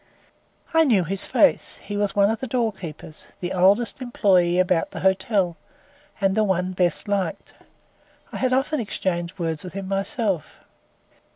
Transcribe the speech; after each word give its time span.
I 0.73 0.83
knew 0.83 1.03
his 1.03 1.25
face. 1.25 1.77
He 1.77 1.95
was 1.95 2.15
one 2.15 2.31
of 2.31 2.39
the 2.39 2.47
doorkeepers; 2.47 3.27
the 3.39 3.53
oldest 3.53 4.01
employee 4.01 4.57
about 4.57 4.89
the 4.89 5.01
hotel, 5.01 5.57
and 6.19 6.33
the 6.33 6.43
one 6.43 6.71
best 6.71 7.07
liked. 7.07 7.53
I 8.31 8.37
had 8.37 8.51
often 8.51 8.79
exchanged 8.79 9.37
words 9.37 9.63
with 9.63 9.73
him 9.73 9.87
myself. 9.87 10.55